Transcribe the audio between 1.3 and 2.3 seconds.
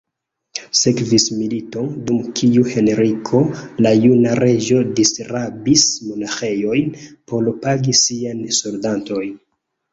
milito, dum